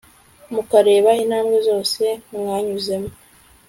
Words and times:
mukareba 0.53 1.11
intambwe 1.23 1.57
zose 1.67 2.03
mwanyuzemo 2.37 3.11